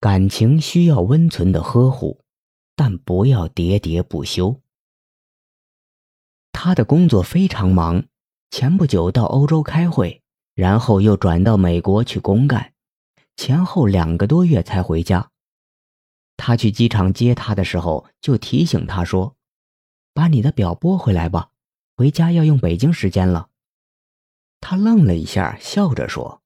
[0.00, 2.24] 感情需要温存的呵护，
[2.76, 4.60] 但不要喋喋不休。
[6.52, 8.04] 他的工作非常忙，
[8.50, 10.22] 前不久到欧洲开会，
[10.54, 12.74] 然后又转到美国去公干，
[13.36, 15.32] 前后两个多月才回家。
[16.36, 19.34] 他去机场接他的时候，就提醒他说
[20.14, 21.50] ：“把你的表拨回来吧，
[21.96, 23.48] 回家要用北京时间了。”
[24.60, 26.40] 他愣了一下，笑着说：“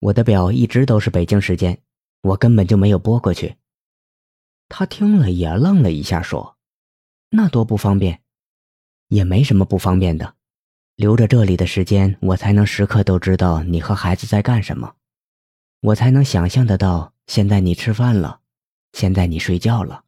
[0.00, 1.80] 我的表一直都是北京时间。”
[2.22, 3.56] 我根本就没有拨过去。
[4.68, 6.56] 他听了也愣了一下，说
[7.30, 8.22] ：“那多不方便。”
[9.08, 10.34] 也没什么不方便的，
[10.96, 14.96] 留着这里的时间，我才能时刻都知道你和孩子在干什么，
[15.80, 18.40] 我才能想象得到现在你吃饭了，
[18.92, 20.02] 现在你睡觉了，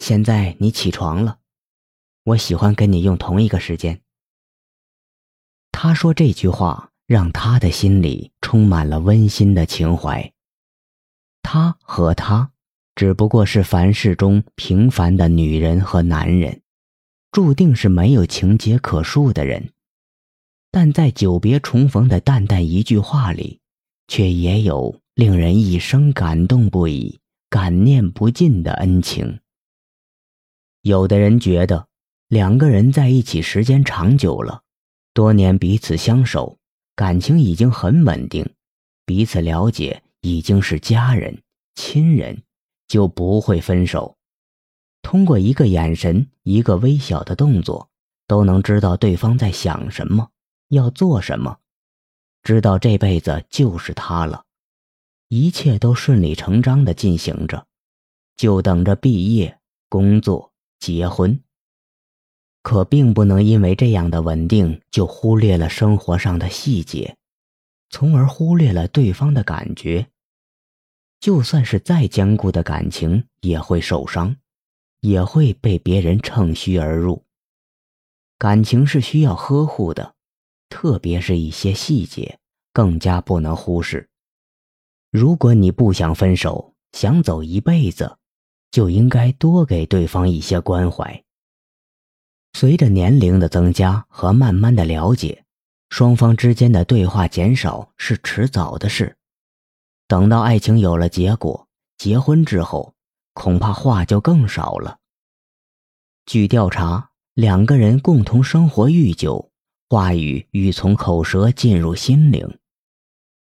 [0.00, 1.38] 现在你起床了。
[2.24, 4.00] 我喜欢跟你用同一个时间。
[5.70, 10.31] 他说这句话，让他的心里充满了温馨的情怀。
[11.42, 12.52] 他和她，
[12.94, 16.62] 只不过是凡世中平凡的女人和男人，
[17.30, 19.72] 注定是没有情节可述的人。
[20.70, 23.60] 但在久别重逢的淡淡一句话里，
[24.08, 27.20] 却也有令人一生感动不已、
[27.50, 29.40] 感念不尽的恩情。
[30.80, 31.88] 有的人觉得，
[32.28, 34.62] 两个人在一起时间长久了，
[35.12, 36.58] 多年彼此相守，
[36.96, 38.48] 感情已经很稳定，
[39.04, 40.02] 彼此了解。
[40.22, 41.42] 已经是家人、
[41.74, 42.42] 亲人，
[42.88, 44.16] 就不会分手。
[45.02, 47.90] 通过一个眼神、一个微小的动作，
[48.26, 50.30] 都能知道对方在想什么，
[50.68, 51.58] 要做什么，
[52.42, 54.44] 知道这辈子就是他了，
[55.28, 57.66] 一切都顺理成章的进行着，
[58.36, 61.42] 就等着毕业、工作、结婚。
[62.62, 67.16] 可并不能因为这样的稳定，就忽略了生活上的细节，
[67.92, 70.08] 从而忽略了对方的感觉。
[71.20, 74.34] 就算是再坚固的感情，也会受伤，
[75.02, 77.24] 也会被别人乘虚而入。
[78.38, 80.16] 感情是需要呵护的，
[80.68, 82.40] 特别是一些细节，
[82.72, 84.08] 更加不能忽视。
[85.12, 88.16] 如果你不想分手，想走一辈子，
[88.72, 91.22] 就应该多给对方一些关怀。
[92.54, 95.44] 随着年龄的增加和慢慢的了解，
[95.92, 99.14] 双方之间的对话减少是迟早的事。
[100.08, 102.94] 等到爱情有了结果，结婚之后，
[103.34, 104.96] 恐怕话就更少了。
[106.24, 109.50] 据调查，两个人共同生活愈久，
[109.90, 112.58] 话语愈从口舌进入心灵。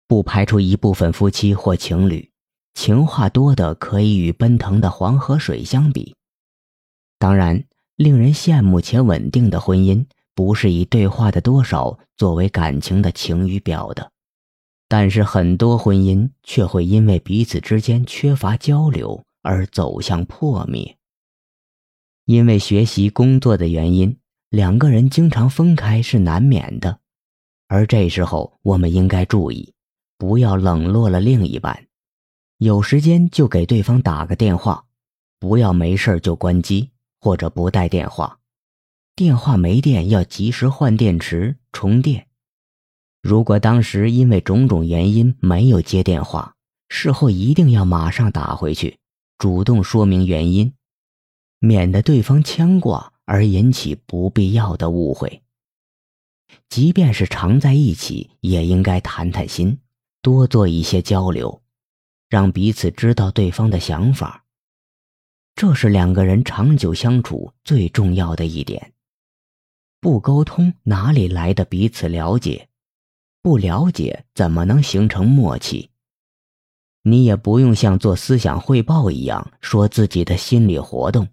[0.06, 2.30] 不排除一部分夫妻或情侣，
[2.74, 6.14] 情话多的可以与奔腾的黄河水相比。
[7.18, 7.64] 当然，
[7.96, 10.06] 令人羡慕且稳定的婚姻，
[10.38, 14.12] 不是以对话的多少作为感情的晴雨表的。
[14.86, 20.96] 但是很多婚姻却会因为彼此之间缺乏交流而走向破灭。
[22.24, 24.16] 因为学习、工作的原因，
[24.48, 27.00] 两个人经常分开是难免的。
[27.66, 29.74] 而这时候，我们应该注意，
[30.18, 31.88] 不要冷落了另一半。
[32.58, 34.84] 有时间就给对方打个电话，
[35.40, 38.37] 不要没事就关机或者不带电话。
[39.18, 42.28] 电话没电要及时换电池充电。
[43.20, 46.54] 如果当时因为种种原因没有接电话，
[46.88, 48.96] 事后一定要马上打回去，
[49.36, 50.72] 主动说明原因，
[51.58, 55.42] 免得对方牵挂而引起不必要的误会。
[56.68, 59.80] 即便是常在一起，也应该谈谈心，
[60.22, 61.60] 多做一些交流，
[62.28, 64.44] 让彼此知道对方的想法。
[65.56, 68.92] 这是两个人长久相处最重要的一点。
[70.00, 72.68] 不沟通，哪里来的彼此了解？
[73.42, 75.90] 不了解怎么能形成默契？
[77.02, 81.28] 你也不用像做思想汇报一样说自己的心理活动，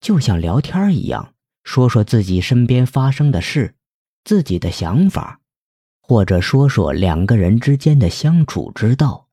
[0.00, 3.74] 就像聊天一样，说说自己身边发生的事，
[4.24, 5.40] 自己的想法，
[6.00, 9.28] 或者说说两个人之间的相处之道。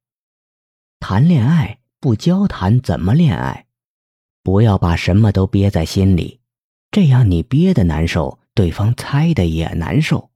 [0.99, 3.65] 谈恋爱不交谈怎么恋爱？
[4.43, 6.39] 不要把什么都憋在心里，
[6.91, 10.31] 这样你憋的难受，对方猜的也难受。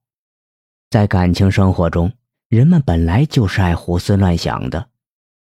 [0.92, 2.13] 在感情生活中，
[2.50, 4.89] 人们本来就是爱胡思乱想的，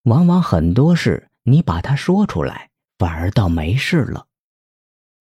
[0.05, 4.29] 往往很多事你把它说出来，反而倒没事了。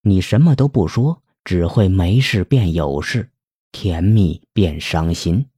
[0.04, 3.32] 你什么都不说，只会没事变有事，
[3.72, 5.50] 甜蜜变伤心。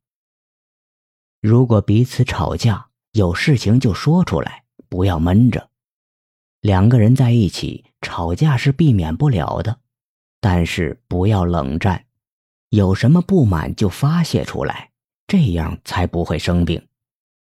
[1.41, 5.69] 如果彼此吵架，有事情就说出来，不要闷着。
[6.61, 9.80] 两个人在一起，吵架是避免不了的，
[10.41, 12.03] 但是不要冷战。
[12.67, 14.91] 有什么不满就发泄出来，
[15.27, 16.85] 这样才不会生病。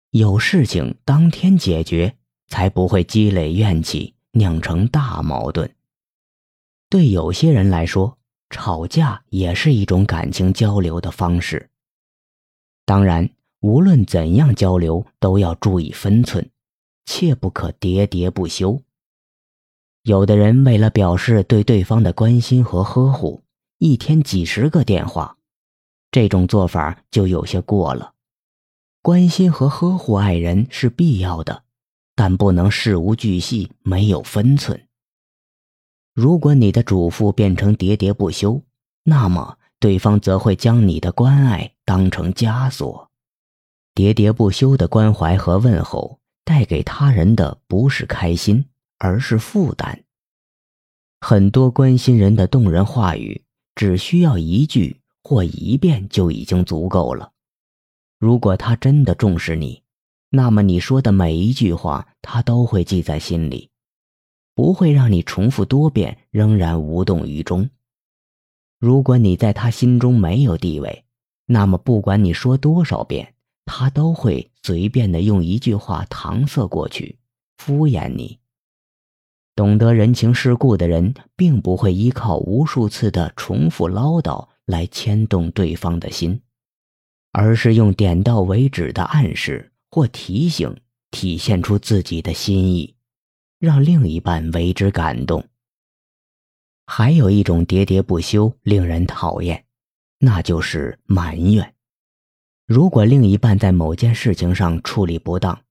[0.10, 2.18] 有事情当天解决，
[2.48, 5.74] 才不会积累怨气，酿成大矛盾。
[6.90, 8.18] 对有些人来说，
[8.50, 11.70] 吵架也是一种感情交流的方式。
[12.86, 13.30] 当然，
[13.62, 16.50] 无论怎样交流，都要注意分寸，
[17.06, 18.82] 切不可喋喋不休。
[20.04, 23.44] 有的人为了表示对对方的关心和呵护，
[23.78, 25.38] 一天几十个电话，
[26.10, 28.14] 这种做法就有些过了。
[29.04, 31.64] 关心和呵护爱人是必要的，
[32.16, 34.88] 但不能事无巨细、没有分寸。
[36.14, 38.64] 如果你的嘱咐变成喋喋不休，
[39.04, 43.10] 那么对方则会将你的关爱当成枷锁。
[43.94, 48.66] 喋喋不休的关怀和问候，带给他人的不是开心。
[49.04, 50.04] 而是负担。
[51.22, 53.44] 很多关心人的动人话语，
[53.74, 57.32] 只需要一句或一遍就已经足够了。
[58.20, 59.82] 如果他真的重视你，
[60.30, 63.72] 那么你说的每一句话，他都会记在心里，
[64.54, 67.68] 不会让你重复多遍仍然无动于衷。
[68.80, 71.06] 如果你在他心中没有地位，
[71.48, 73.34] 那么不管你说多少遍，
[73.66, 77.18] 他都会随便的用一句话搪塞过去，
[77.58, 78.38] 敷衍你。
[79.56, 86.42] 懂得人情世故的人，并不会依靠无数次的重复唠叨来牵动对方的心，
[87.32, 90.76] 而是用点到为止的暗示或提醒，
[91.12, 92.96] 体现出自己的心意，
[93.60, 95.46] 让另一半为之感动。
[96.86, 99.66] 还有一种喋喋不休令人讨厌，
[100.20, 101.74] 那就是埋怨。
[102.66, 105.62] 如果另一半在某件事情上处理不当，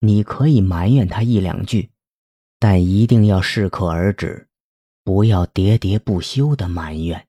[0.00, 1.90] 你可以埋怨他一两句。
[2.58, 4.48] 但一定要适可而止，
[5.04, 7.27] 不要喋喋不休的埋怨。